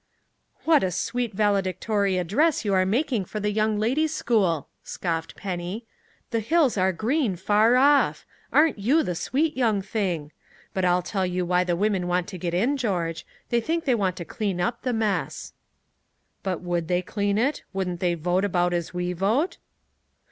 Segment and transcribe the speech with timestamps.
[0.65, 5.85] "What a sweet valedictory address you are making for a young ladies' school!" scoffed Penny.
[6.31, 8.25] "The hills are green far off!
[8.51, 10.31] Aren't you the Sweet Young Thing.
[10.73, 13.27] But I'll tell you why the women want to get in, George.
[13.51, 15.53] They think they want to clean up the mess."
[16.41, 17.61] "But would they clean it?
[17.71, 19.59] Wouldn't they vote about as we vote?"